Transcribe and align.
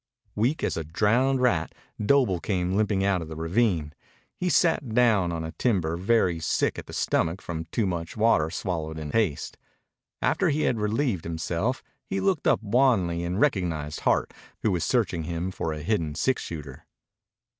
Weak 0.33 0.63
as 0.63 0.77
a 0.77 0.83
drowned 0.83 1.41
rat, 1.41 1.75
Doble 2.03 2.39
came 2.39 2.73
limping 2.75 3.03
out 3.05 3.21
of 3.21 3.27
the 3.27 3.35
ravine. 3.35 3.93
He 4.35 4.49
sat 4.49 4.95
down 4.95 5.31
on 5.31 5.43
a 5.43 5.51
timber, 5.51 5.95
very 5.95 6.39
sick 6.39 6.79
at 6.79 6.87
the 6.87 6.91
stomach 6.93 7.39
from 7.39 7.65
too 7.65 7.85
much 7.85 8.17
water 8.17 8.49
swallowed 8.49 8.97
in 8.97 9.11
haste. 9.11 9.59
After 10.19 10.49
he 10.49 10.61
had 10.61 10.79
relieved 10.79 11.23
himself, 11.23 11.83
he 12.07 12.19
looked 12.19 12.47
up 12.47 12.63
wanly 12.63 13.21
and 13.23 13.39
recognized 13.39 13.99
Hart, 13.99 14.33
who 14.63 14.71
was 14.71 14.83
searching 14.83 15.25
him 15.25 15.51
for 15.51 15.71
a 15.71 15.83
hidden 15.83 16.15
six 16.15 16.41
shooter. 16.41 16.87